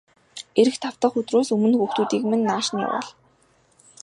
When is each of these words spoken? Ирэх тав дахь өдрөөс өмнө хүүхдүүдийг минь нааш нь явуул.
Ирэх 0.59 0.75
тав 0.83 0.95
дахь 1.01 1.17
өдрөөс 1.19 1.49
өмнө 1.55 1.75
хүүхдүүдийг 1.79 2.23
минь 2.29 2.45
нааш 2.47 2.67
нь 2.73 2.83
явуул. 2.87 3.09